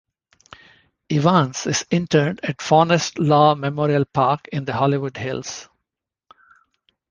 [1.11, 5.69] Evans is interred at Forest Lawn Memorial Park in the Hollywood Hills.